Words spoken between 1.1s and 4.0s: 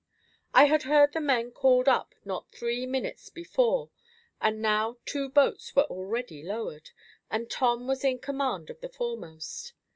the men called up not three minutes before,